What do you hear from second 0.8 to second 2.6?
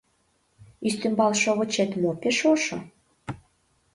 Ӱстембал шовычет мо пеш